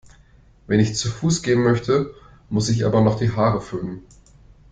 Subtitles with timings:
[0.65, 2.15] Wenn ich zu Fuß gehen möchte,
[2.49, 4.01] muss ich aber noch die Haare föhnen.